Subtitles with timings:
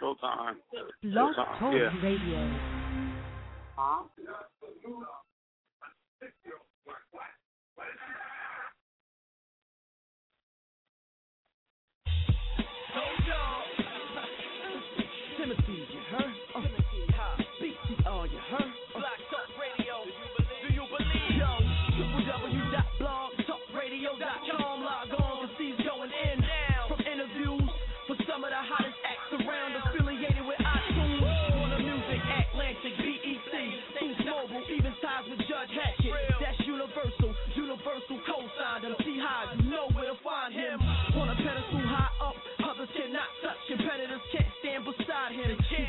[0.00, 0.56] Showtime.
[1.02, 1.90] Blog Talk yeah.
[2.02, 2.40] Radio.
[3.76, 4.04] Huh?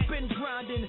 [0.10, 0.88] Been grinding,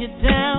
[0.00, 0.49] you down.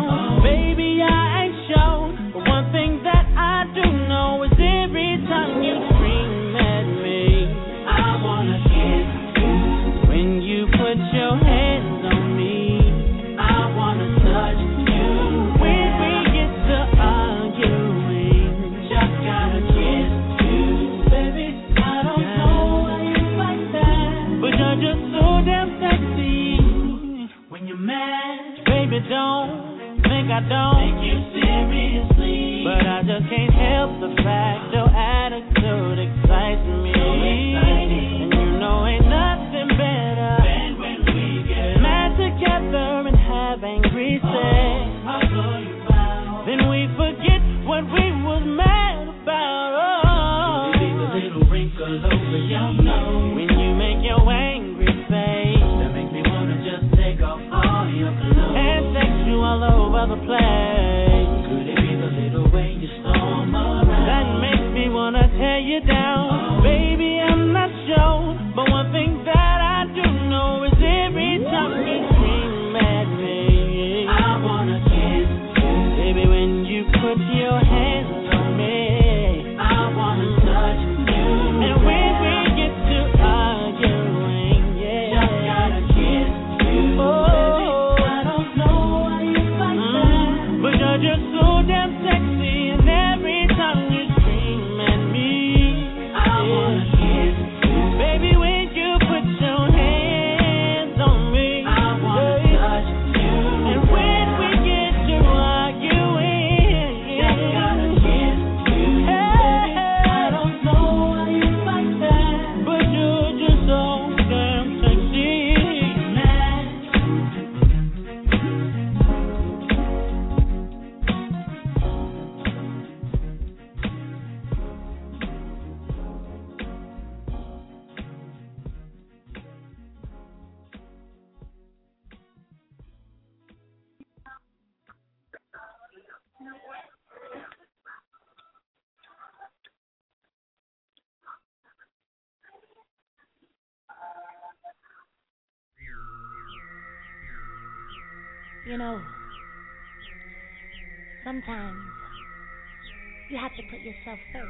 [154.32, 154.48] First.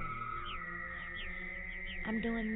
[2.06, 2.51] I'm doing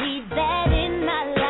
[0.00, 1.49] me.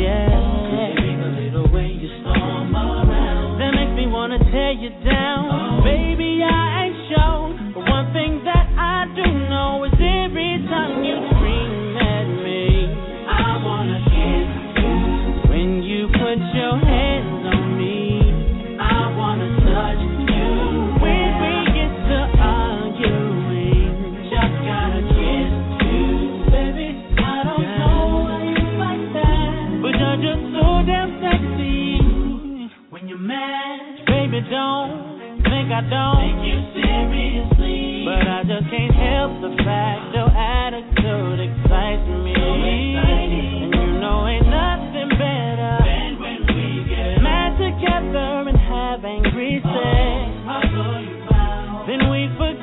[0.00, 0.29] yeah.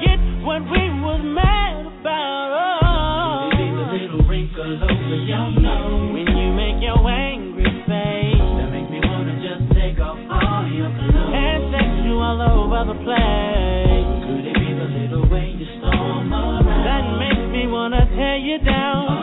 [0.08, 2.50] Forget what we was mad about.
[2.84, 3.50] Oh.
[3.52, 6.14] Could it be the little wrinkle over your nose?
[6.14, 8.40] When you make your angry face.
[8.40, 11.34] That make me wanna just take off all your clothes.
[11.36, 14.08] And sex you all over the place.
[14.24, 16.66] Could it be the little way you storm around?
[16.66, 19.17] That makes me wanna tear you down.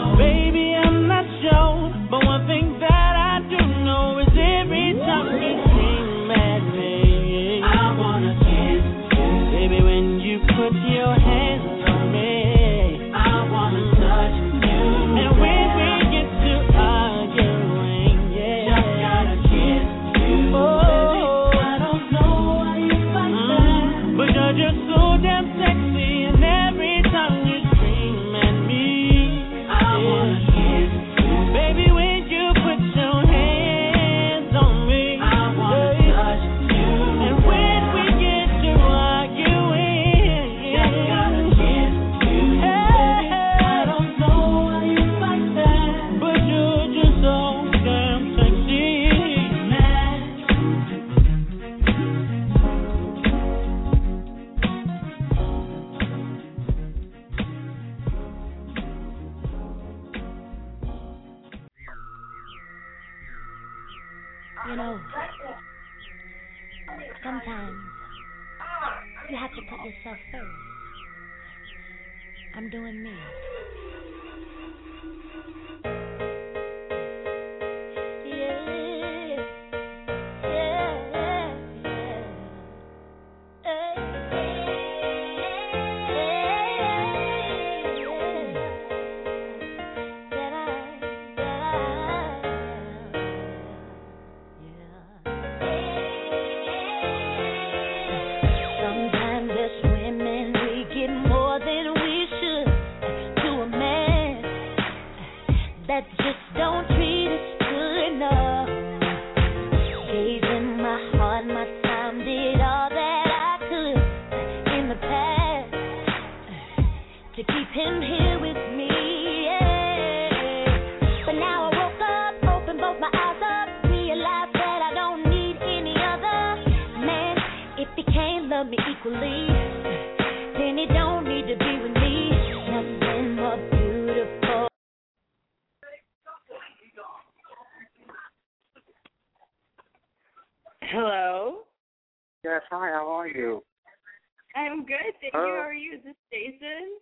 [145.15, 145.47] I'm good, thank Hello.
[145.47, 145.61] you.
[145.61, 145.95] How are you?
[145.95, 146.99] Is this Jason?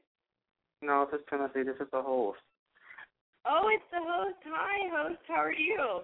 [0.83, 1.63] No, this is Timothy.
[1.63, 2.41] This is the host.
[3.47, 4.39] Oh, it's the host.
[4.47, 5.21] Hi, host.
[5.29, 6.03] How are you?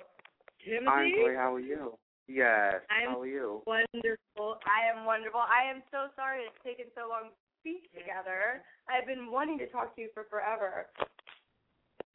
[0.65, 0.89] Timothy?
[0.89, 1.37] I'm great.
[1.37, 1.99] How are you?
[2.27, 2.83] Yes.
[2.91, 3.63] I'm- how are you?
[3.67, 4.61] Wonderful.
[4.67, 5.41] I am wonderful.
[5.41, 8.63] I am so sorry it's taken so long to speak together.
[8.89, 10.87] I've been wanting to talk to you for forever.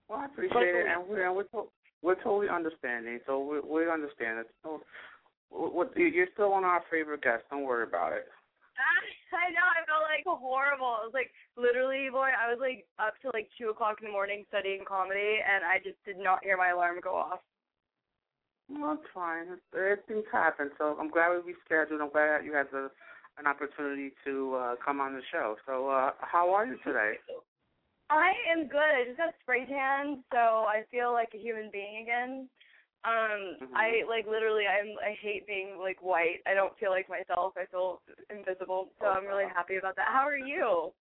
[0.07, 1.71] Well, I appreciate it, and we're and we're, to-
[2.01, 3.19] we're totally understanding.
[3.25, 4.51] So we we understand it.
[4.61, 4.83] So,
[5.49, 7.45] what, what you're still one of our favorite guests.
[7.49, 8.27] Don't worry about it.
[9.33, 9.65] I know.
[9.65, 11.01] I felt like horrible.
[11.01, 12.33] It was like literally, boy.
[12.33, 15.77] I was like up till like two o'clock in the morning studying comedy, and I
[15.83, 17.41] just did not hear my alarm go off.
[18.69, 19.59] Well, it's fine.
[20.07, 20.71] Things happen.
[20.77, 22.01] So I'm glad we rescheduled.
[22.01, 22.89] I'm glad that you had the
[23.37, 25.55] an opportunity to uh, come on the show.
[25.65, 27.13] So uh, how are you today?
[28.09, 28.77] I am good.
[28.77, 32.47] I just got spray tan, so I feel like a human being again.
[33.05, 33.75] Um, Mhm.
[33.75, 36.41] I like literally I'm I hate being like white.
[36.45, 37.57] I don't feel like myself.
[37.57, 38.91] I feel invisible.
[38.99, 40.07] So I'm really happy about that.
[40.07, 40.93] How are you?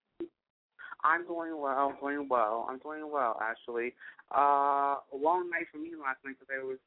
[1.03, 1.89] I'm doing well.
[1.89, 2.65] I'm doing well.
[2.69, 3.93] I'm doing well, actually.
[4.31, 6.79] Uh, a long night for me last night because I was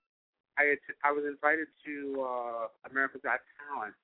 [0.58, 3.94] I had t- I was invited to uh America's Got Talent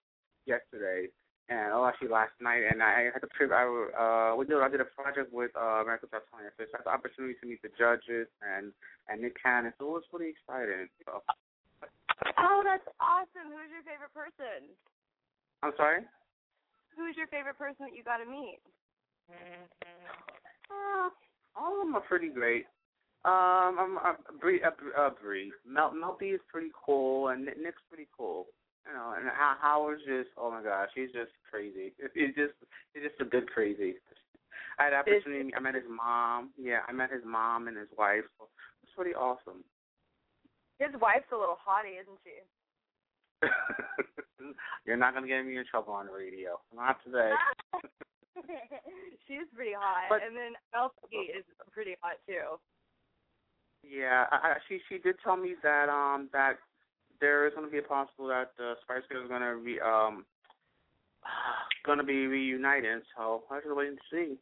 [0.46, 1.08] yesterday,
[1.52, 3.60] and oh, actually last night, and I had the privilege.
[3.60, 6.56] I uh we did I did a project with uh America's Got so I had
[6.56, 8.72] the opportunity to meet the judges and
[9.08, 10.88] and Nick Cannon, so it was pretty exciting.
[11.04, 11.20] So,
[12.38, 13.50] Oh, that's awesome.
[13.50, 14.70] Who's your favorite person?
[15.62, 16.06] I'm sorry.
[16.96, 18.60] Who's your favorite person that you got to meet?
[20.70, 21.10] Uh,
[21.56, 22.66] all of them are pretty great.
[23.24, 25.52] Um, I'm uh, Bree, uh, uh, Bree.
[25.66, 28.46] Mel, Mel B is pretty cool, and Nick- Nick's pretty cool.
[28.86, 31.92] You know, and How- Howard's just, oh my gosh, he's just crazy.
[32.14, 32.54] He's just,
[32.94, 33.94] he's just a good crazy.
[34.78, 35.54] I had opportunity.
[35.54, 36.50] I met his mom.
[36.58, 38.24] Yeah, I met his mom and his wife.
[38.38, 38.48] So
[38.82, 39.62] it's pretty awesome.
[40.80, 42.42] His wife's a little hottie, isn't she?
[44.86, 46.58] You're not gonna get me in trouble on the radio.
[46.74, 47.30] Not today.
[49.28, 52.58] She's pretty hot, But- and then Elsie is pretty hot too.
[53.84, 56.54] Yeah, I, she she did tell me that um that
[57.22, 59.80] there is going to be a possible that the Spice Girls are going to be
[59.80, 60.26] um
[61.86, 63.02] going to be reunited.
[63.16, 64.36] So I'm just waiting to see.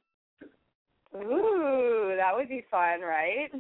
[1.15, 3.51] Ooh, that would be fun, right?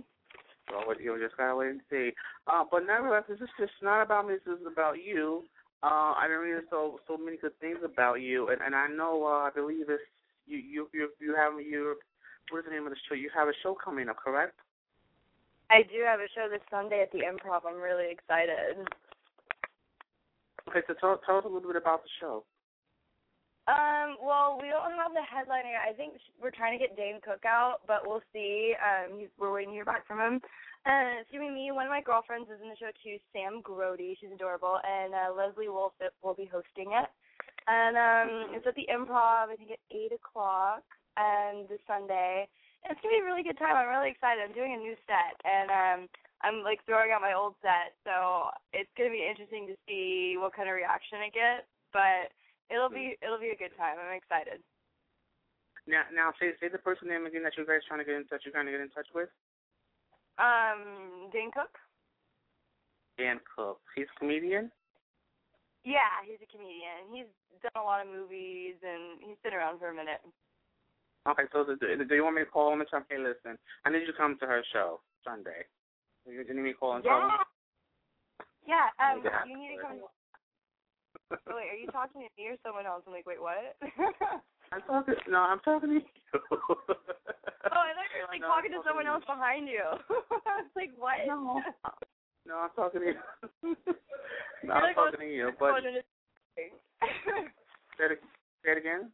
[0.70, 2.10] So you just gotta wait and see.
[2.46, 4.34] Uh, but nevertheless, this is just not about me.
[4.46, 5.42] This is about you.
[5.82, 9.26] Uh, I've been reading so so many good things about you, and and I know
[9.26, 10.02] uh, I believe it's
[10.46, 11.96] you you you you have your
[12.50, 13.14] what is the name of the show?
[13.14, 14.54] You have a show coming up, correct?
[15.70, 17.62] I do have a show this Sunday at the Improv.
[17.66, 18.86] I'm really excited.
[20.70, 22.46] Okay, so tell tell us a little bit about the show.
[23.66, 25.78] Um, well, we don't have the headliner.
[25.82, 28.74] I think we're trying to get Dane Cook out, but we'll see.
[28.78, 30.40] Um, he's, we're waiting to hear back from him.
[30.86, 31.74] Uh, it's gonna be me.
[31.74, 33.18] One of my girlfriends is in the show too.
[33.34, 37.10] Sam Grody, she's adorable, and uh, Leslie Wolf will be hosting it.
[37.66, 39.50] And um, it's at the Improv.
[39.50, 40.86] I think at eight o'clock,
[41.18, 42.46] and this Sunday.
[42.86, 43.74] And it's gonna be a really good time.
[43.74, 44.40] I'm really excited.
[44.40, 46.00] I'm doing a new set, and um,
[46.42, 50.56] I'm like throwing out my old set, so it's gonna be interesting to see what
[50.56, 51.68] kind of reaction I get.
[51.92, 52.32] But
[52.72, 54.00] it'll be it'll be a good time.
[54.00, 54.64] I'm excited.
[55.86, 58.24] Now, now say say the person name again that you guys trying to get in
[58.24, 58.42] touch.
[58.44, 59.28] You're trying to get in touch with
[60.40, 61.76] Um, Dane Cook.
[63.18, 63.80] Dan Cook.
[63.96, 64.72] He's a comedian.
[65.84, 67.08] Yeah, he's a comedian.
[67.12, 67.28] He's
[67.60, 70.20] done a lot of movies, and he's been around for a minute.
[71.28, 73.90] Okay, so do you want me to call him and tell him, hey, listen, I
[73.90, 75.68] need you to come to her show Sunday.
[76.26, 77.18] Do you, do you need me to call and tell?
[77.18, 77.36] Yeah.
[78.66, 78.86] Yeah.
[79.00, 79.44] Um, Yeah.
[79.48, 80.00] you need to come.
[81.48, 83.02] Oh, wait, are you talking to me or someone else?
[83.06, 83.74] I'm like, wait, what?
[84.72, 85.14] I'm talking.
[85.28, 86.06] No, I'm talking to you.
[86.34, 89.82] oh, I thought you were like No, talking I'm to someone else behind you.
[90.46, 91.18] I was like, what?
[91.26, 91.62] No.
[92.46, 93.18] No, I'm talking to you.
[94.62, 95.50] no, I'm like, talking to you.
[95.58, 95.82] But
[96.56, 96.70] say
[97.98, 98.20] it,
[98.64, 99.10] say it again.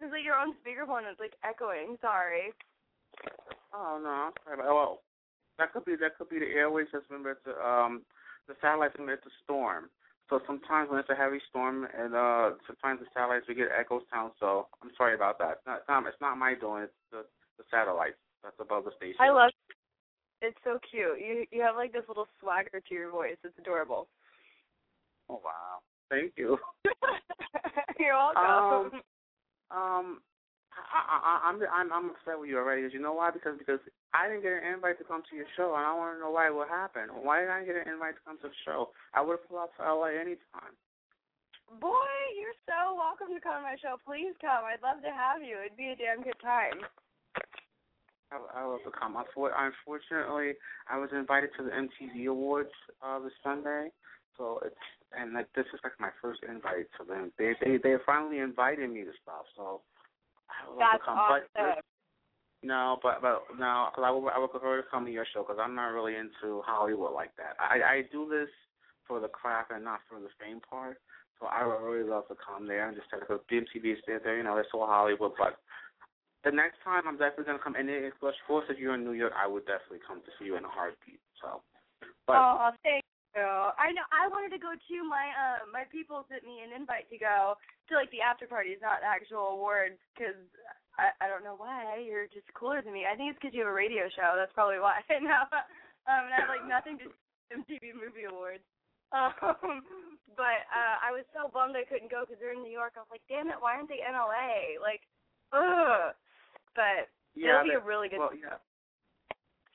[0.00, 1.96] It's like your own speakerphone is like echoing.
[2.00, 2.52] Sorry.
[3.74, 4.54] Oh no, I'm sorry.
[4.60, 5.00] About, well,
[5.58, 6.86] that could be that could be the airways.
[7.10, 8.02] Remember it's a, um
[8.46, 8.94] the satellites.
[8.94, 9.90] Remember it's a storm.
[10.30, 14.02] So sometimes when it's a heavy storm, and uh sometimes the satellites we get echoes
[14.12, 14.32] sound.
[14.40, 15.58] So I'm sorry about that.
[15.58, 16.84] It's not it's not, it's not my doing.
[16.84, 17.24] It's the
[17.58, 19.18] the satellites that's above the station.
[19.20, 19.50] I love.
[20.40, 21.18] It's so cute.
[21.18, 23.36] You you have like this little swagger to your voice.
[23.42, 24.08] It's adorable.
[25.28, 26.58] Oh wow, thank you.
[27.98, 28.92] You're welcome.
[28.94, 29.02] Um,
[29.70, 30.20] Um,
[30.78, 32.82] I, I, I, I'm I'm I'm upset with you already.
[32.82, 33.30] Cause you know why?
[33.30, 33.82] Because because
[34.14, 36.30] I didn't get an invite to come to your show, and I want to know
[36.30, 36.50] why.
[36.50, 37.10] What happened?
[37.12, 38.94] Why did I get an invite to come to the show?
[39.12, 40.74] I would have flew out to LA anytime.
[41.76, 44.00] Boy, you're so welcome to come to my show.
[44.00, 44.64] Please come.
[44.64, 45.60] I'd love to have you.
[45.60, 46.80] It'd be a damn good time.
[48.32, 49.16] I, I have come.
[49.20, 50.56] Unfortunately,
[50.88, 52.72] I was invited to the MTV Awards
[53.04, 53.92] uh, this Sunday,
[54.36, 54.84] so it's
[55.16, 57.32] and like this is like my first invite to them.
[57.38, 59.80] They they they finally invited me to stuff, so
[60.50, 61.18] I would love That's to come.
[61.18, 61.44] awesome.
[61.54, 61.84] But
[62.62, 65.62] No, but but no, I would I would prefer to come to your show because
[65.62, 67.54] I'm not really into Hollywood like that.
[67.60, 68.50] I I do this
[69.06, 70.98] for the craft and not for the fame part.
[71.40, 74.36] So I would really love to come there and just take a MTV is there.
[74.36, 75.32] You know, it's all Hollywood.
[75.38, 75.56] But
[76.44, 77.76] the next time I'm definitely gonna come.
[77.76, 80.46] And if, of course, if you're in New York, I would definitely come to see
[80.46, 81.20] you in a heartbeat.
[81.40, 81.62] So,
[82.26, 83.44] but oh, thank you.
[83.76, 84.06] I know.
[84.08, 85.04] I wanted to go too.
[85.04, 87.56] My uh, my people sent me an invite to go
[87.88, 90.38] to like the after parties, not the actual awards, because
[90.96, 92.00] I I don't know why.
[92.00, 93.04] You're just cooler than me.
[93.04, 94.34] I think it's because you have a radio show.
[94.36, 95.00] That's probably why.
[95.10, 95.44] no,
[96.08, 97.12] um, and I have like nothing to do
[97.52, 98.64] MTV Movie Awards.
[99.08, 99.80] Um,
[100.36, 102.92] but uh, I was so bummed I couldn't go because they're in New York.
[102.92, 104.76] I was like, damn it, why aren't they in LA?
[104.84, 105.00] Like,
[105.56, 106.12] ugh.
[106.76, 108.20] But yeah, it'll be a really good.
[108.20, 108.60] well, yeah.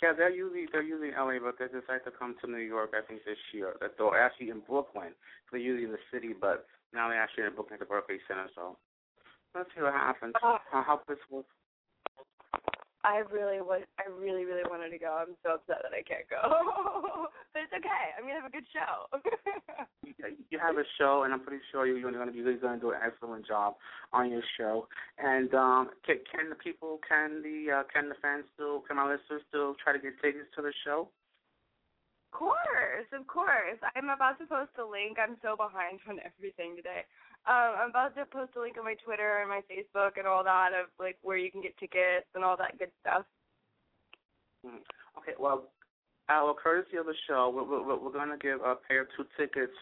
[0.03, 2.91] Yeah, they're usually they're usually in LA, but they decided to come to New York.
[2.91, 3.79] I think this year.
[3.79, 5.15] That they're actually in Brooklyn.
[5.47, 8.51] They're usually in the city, but now they're actually in Brooklyn at the Barclays Center.
[8.53, 8.75] So
[9.55, 10.33] let's see what happens.
[10.43, 11.45] Uh, I hope this will.
[13.03, 13.83] I really would.
[13.99, 15.11] I really, really wanted to go.
[15.19, 16.39] I'm so upset that I can't go,
[17.53, 18.15] but it's okay.
[18.15, 19.19] I'm gonna have a good show.
[20.49, 22.99] You have a show, and I'm pretty sure you're to be you're to do an
[23.03, 23.75] excellent job
[24.13, 24.87] on your show.
[25.17, 29.03] And um, can, can the people, can the uh, can the fans still, can my
[29.03, 31.09] listeners still try to get tickets to the show?
[32.33, 33.77] Of course, of course.
[33.95, 35.21] I'm about to post a link.
[35.21, 37.05] I'm so behind on everything today.
[37.45, 40.43] Um, I'm about to post a link on my Twitter and my Facebook and all
[40.43, 43.21] that of like where you can get tickets and all that good stuff.
[44.65, 44.81] Mm.
[45.21, 45.69] Okay, well,
[46.27, 49.29] our courtesy of the show, we're, we're, we're going to give a pair of two
[49.37, 49.77] tickets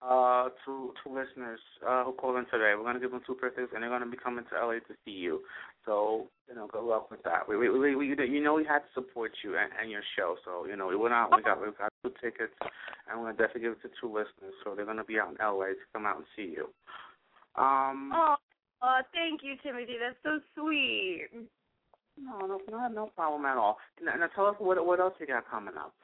[0.00, 2.72] uh, to to listeners uh, who call in today.
[2.72, 4.56] We're going to give them two of tickets, and they're going to be coming to
[4.56, 5.40] LA to see you.
[5.86, 7.48] So you know, good luck with that.
[7.48, 10.36] We we we, we you know we had to support you and, and your show.
[10.44, 11.30] So you know we went out.
[11.34, 12.52] We got we got two tickets,
[13.08, 14.54] and we're going to definitely give it to two listeners.
[14.64, 16.68] So they're going to be out in LA to come out and see you.
[17.60, 18.36] Um, Oh,
[18.82, 19.96] uh, thank you, Timothy.
[20.00, 21.28] That's so sweet.
[22.18, 23.78] no, no, no, no problem at all.
[24.02, 25.94] Now, now tell us what what else you got coming up.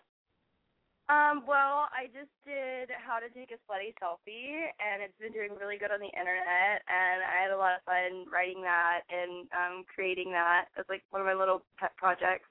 [1.07, 5.55] Um, well, I just did how to take a slutty selfie, and it's been doing
[5.55, 6.83] really good on the internet.
[6.91, 10.67] And I had a lot of fun writing that and um, creating that.
[10.75, 12.51] It's like one of my little pet projects.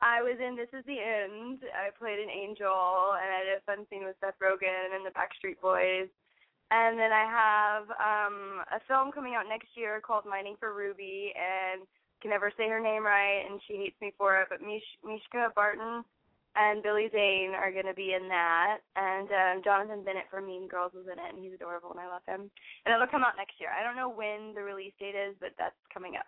[0.00, 1.60] I was in This Is the End.
[1.76, 5.12] I played an angel, and I did a fun scene with Seth Rogen and the
[5.12, 6.08] Backstreet Boys.
[6.72, 11.36] And then I have um, a film coming out next year called Mining for Ruby,
[11.36, 11.84] and
[12.24, 14.48] can never say her name right, and she hates me for it.
[14.48, 16.08] But Mish- Mishka Barton
[16.56, 20.68] and Billy Zane are going to be in that, and um, Jonathan Bennett from Mean
[20.68, 22.50] Girls was in it, and he's adorable, and I love him.
[22.84, 23.70] And it'll come out next year.
[23.72, 26.26] I don't know when the release date is, but that's coming up.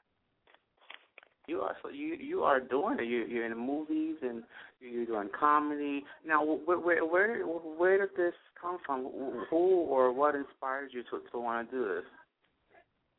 [1.47, 3.05] You are so you you are doing it.
[3.05, 4.43] You you're in movies and
[4.81, 6.03] you're doing comedy.
[6.27, 9.11] Now, where where where where did this come from?
[9.51, 12.05] Who or what inspired you to to want to do this?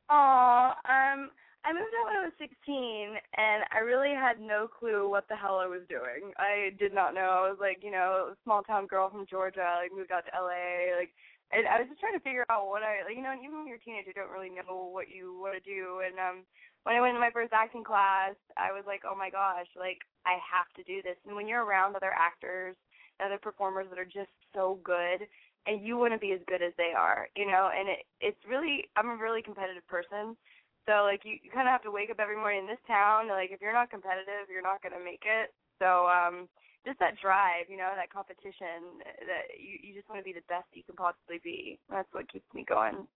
[0.09, 1.29] Oh, um,
[1.65, 5.35] I moved out when I was 16, and I really had no clue what the
[5.35, 6.29] hell I was doing.
[6.37, 7.41] I did not know.
[7.41, 10.37] I was like, you know, a small town girl from Georgia, like moved out to
[10.37, 11.09] LA, like,
[11.49, 13.57] and I was just trying to figure out what I, like, you know, and even
[13.57, 16.05] when you're a teenager, you don't really know what you want to do.
[16.05, 16.45] And um,
[16.85, 20.05] when I went to my first acting class, I was like, oh my gosh, like
[20.29, 21.17] I have to do this.
[21.25, 22.77] And when you're around other actors,
[23.17, 25.25] other performers that are just so good,
[25.65, 28.41] and you want to be as good as they are, you know, and it it's
[28.45, 30.37] really I'm a really competitive person.
[30.85, 33.27] So like you, you kind of have to wake up every morning in this town.
[33.27, 35.53] Like if you're not competitive, you're not gonna make it.
[35.81, 36.47] So um,
[36.85, 40.45] just that drive, you know, that competition, that you you just want to be the
[40.47, 41.79] best you can possibly be.
[41.89, 43.07] That's what keeps me going.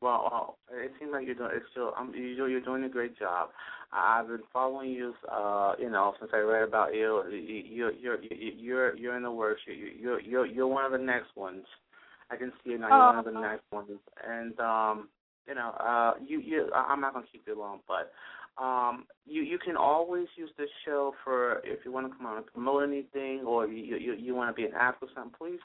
[0.00, 1.50] Well, it seems like you're doing.
[1.54, 1.92] It's still.
[1.96, 3.50] Um, you're you're doing a great job.
[3.92, 5.14] I've been following you.
[5.30, 7.22] Uh, you know, since I read about you.
[7.30, 9.60] You're you're you're you're in the works.
[9.66, 11.64] You're you're you're one of the next ones.
[12.30, 12.88] I can see it now.
[12.88, 13.90] You're one of the next ones,
[14.26, 15.08] and um,
[15.50, 16.70] you know, uh, you you.
[16.74, 18.12] I'm not gonna keep you long, but
[18.62, 22.36] um, you you can always use this show for if you want to come on
[22.36, 25.34] and promote anything, or you you you want to be an actor or something.
[25.36, 25.58] Please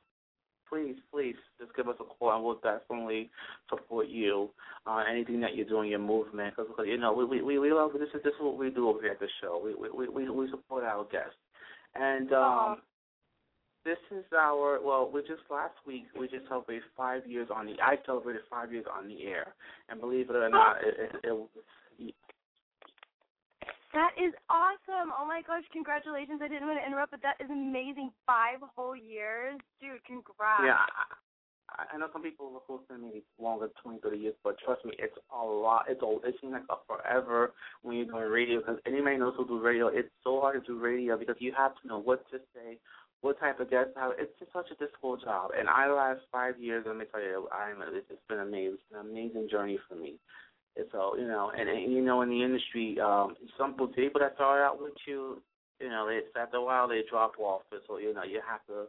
[0.68, 3.30] please, please, just give us a call, and we'll definitely
[3.70, 4.50] support you.
[4.88, 8.10] Uh, anything that you're doing, your movement, because you know we we we love this
[8.14, 9.62] is this is what we do over here at the show.
[9.64, 11.38] We we we we support our guests,
[11.94, 12.78] and um,
[13.86, 15.10] this is our well.
[15.14, 17.74] We just last week we just celebrated five years on the.
[17.82, 19.54] I celebrated five years on the air,
[19.88, 21.30] and believe it or not, it, it,
[22.02, 22.14] it
[23.94, 25.14] That is awesome.
[25.14, 26.42] Oh my gosh, congratulations.
[26.44, 28.10] I didn't want to interrupt, but that is amazing.
[28.26, 29.62] Five whole years.
[29.80, 30.66] Dude, congrats.
[30.66, 30.82] Yeah,
[31.70, 34.94] I, know some people will listen to me longer, twenty, thirty years, but trust me,
[35.00, 35.86] it's a lot.
[35.90, 38.60] It's a, it seems like a forever when you're doing radio.
[38.60, 41.74] Because anybody knows who do radio, it's so hard to do radio because you have
[41.82, 42.78] to know what to say,
[43.26, 44.12] what type of guest to have.
[44.20, 45.50] It's just such a difficult job.
[45.58, 49.50] And I last five years, let me tell you, I'm it's been amazing, an amazing
[49.50, 50.22] journey for me.
[50.78, 54.22] And so you know, and, and you know, in the industry, um, some people, people
[54.22, 55.42] that start out with you,
[55.82, 57.64] you know, it's after a while they drop off.
[57.88, 58.86] So you know, you have to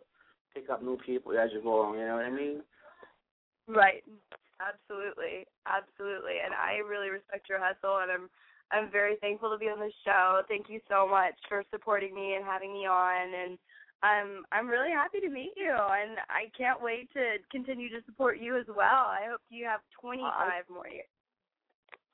[0.52, 1.98] pick up new people as you go along.
[1.98, 2.60] You know what I mean?
[3.66, 4.04] Right.
[4.60, 5.48] Absolutely.
[5.64, 6.44] Absolutely.
[6.44, 8.28] And I really respect your hustle and I'm
[8.72, 10.42] I'm very thankful to be on the show.
[10.48, 13.58] Thank you so much for supporting me and having me on and
[14.02, 18.38] I'm I'm really happy to meet you and I can't wait to continue to support
[18.38, 19.08] you as well.
[19.08, 20.28] I hope you have 25
[20.72, 21.08] more years.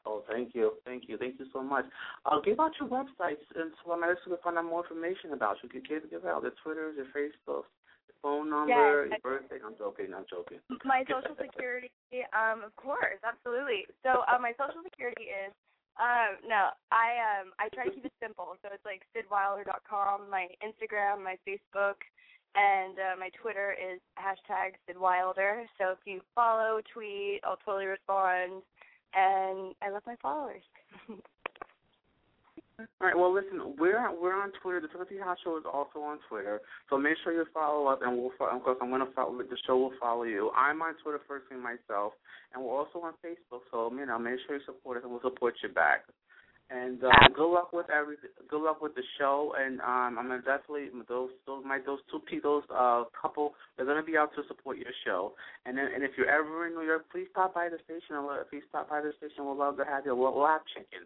[0.04, 1.84] Oh, thank you, thank you, thank you so much.
[2.26, 5.56] Uh, give out your websites and so I'm able to find out more information about
[5.62, 5.68] you.
[5.68, 7.70] Give give give out the Twitters, your Facebooks,
[8.06, 9.18] your phone number, Yes.
[9.22, 9.58] your birthday.
[9.64, 10.58] I'm joking, I'm joking.
[10.84, 11.90] My social security,
[12.34, 13.86] um, of course, absolutely.
[14.02, 15.52] So uh, my social security is
[16.00, 18.56] Um, no, I um I try to keep it simple.
[18.62, 22.00] So it's like sidwilder.com, my Instagram, my Facebook,
[22.54, 25.64] and uh, my Twitter is hashtag sidwilder.
[25.78, 28.62] So if you follow, tweet, I'll totally respond,
[29.14, 30.62] and I love my followers.
[33.00, 33.16] All right.
[33.16, 34.80] Well, listen, we're we're on Twitter.
[34.80, 38.16] The Filthy Hot Show is also on Twitter, so make sure you follow us, and
[38.16, 39.76] we'll of course I'm going to follow the show.
[39.76, 40.50] will follow you.
[40.56, 42.12] I'm on Twitter first thing myself,
[42.54, 43.62] and we're also on Facebook.
[43.70, 46.04] So you know, make sure you support us, and we'll support you back.
[46.70, 48.16] And uh, good luck with every
[48.48, 49.52] good luck with the show.
[49.58, 53.84] And um, I'm gonna definitely those those my those two people, those uh couple, they're
[53.84, 55.34] gonna be out to support your show.
[55.66, 58.16] And then and if you're ever in New York, please stop by the station.
[58.16, 59.44] Or please stop by the station.
[59.44, 60.16] We'll love to have you.
[60.16, 61.04] We'll, we'll have chicken.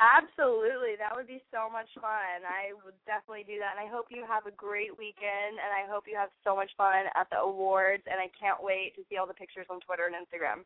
[0.00, 0.96] Absolutely.
[0.96, 2.40] That would be so much fun.
[2.48, 3.76] I would definitely do that.
[3.76, 6.72] And I hope you have a great weekend and I hope you have so much
[6.80, 10.08] fun at the awards and I can't wait to see all the pictures on Twitter
[10.08, 10.64] and Instagram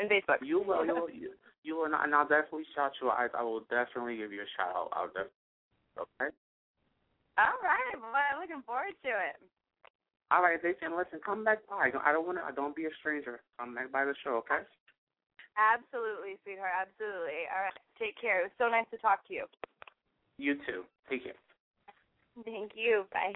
[0.00, 0.40] and Facebook.
[0.40, 3.36] You will you will you, you will and I'll definitely shout you out.
[3.36, 4.88] I will definitely give you a shout out.
[4.96, 6.32] I'll definitely okay.
[7.36, 7.96] All right.
[8.00, 9.36] Well I'm looking forward to it.
[10.32, 11.92] All right, they can listen, come back by.
[11.92, 13.44] I don't want to I don't be a stranger.
[13.60, 14.64] Come back by the show, okay?
[15.60, 16.72] Absolutely, sweetheart.
[16.72, 17.44] Absolutely.
[17.52, 17.83] All right.
[17.98, 18.40] Take care.
[18.40, 19.46] It was so nice to talk to you.
[20.38, 20.84] You too.
[21.08, 21.34] Take care.
[22.44, 23.04] Thank you.
[23.12, 23.34] Bye.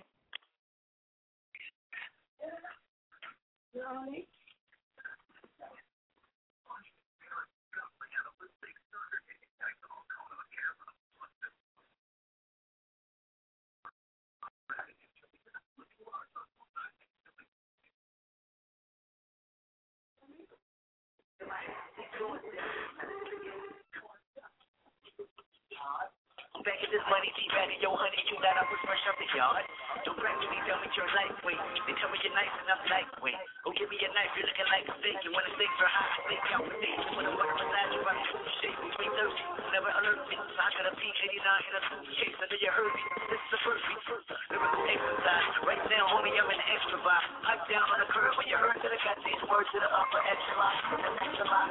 [26.66, 29.30] Back at this money, out of your honey, you got up was fresh off the
[29.30, 29.62] yard.
[30.02, 31.62] Don't practically tell me you're lightweight.
[31.86, 33.38] They tell me you're nice enough lightweight.
[33.62, 34.96] Go give me a knife, you're looking like a.
[34.98, 37.02] And when the stakes are high, I think out for days.
[37.14, 39.44] When the water beside you, I'm shooting shit between thirsty.
[39.70, 43.02] Never alert me, so I got a P89 in a suitcase under your heard me.
[43.30, 44.02] This is the first beat.
[44.50, 45.46] Lyrical exercise.
[45.62, 47.26] Right now, homie, I'm in the extra vibe.
[47.46, 49.90] Pipe down on the curb when you heard that I got these words to the
[49.94, 50.74] upper echelon.
[50.90, 51.68] The echelon.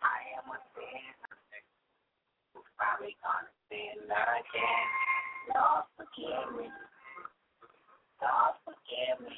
[0.00, 1.14] I am a fan.
[2.80, 3.60] Probably gonna
[4.10, 6.66] Lord, forgive me.
[8.18, 9.34] Lord, forgive me.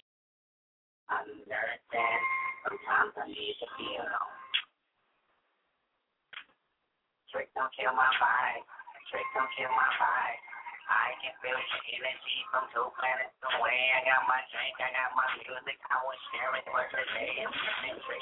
[1.13, 2.23] Understand.
[2.65, 4.33] Sometimes I need to be alone.
[7.53, 8.65] Don't kill my vibe.
[9.37, 10.41] Don't kill my vibe.
[10.89, 13.81] I can feel your energy from two planets away.
[13.97, 15.79] I got my drink, I got my music.
[15.89, 16.21] I was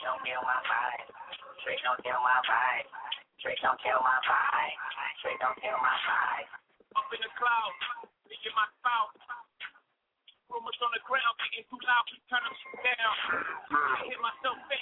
[0.02, 1.06] don't kill my vibe.
[1.62, 2.86] Trick don't kill my vibe.
[3.40, 4.76] Trick don't kill my vibe.
[5.24, 6.48] Trick don't kill my vibe.
[6.92, 7.80] Up in the clouds,
[8.28, 9.16] thinking my spouse.
[10.52, 12.52] Rumors on the ground, getting too loud, keep turning
[12.84, 13.16] down.
[13.72, 14.79] I hear myself think.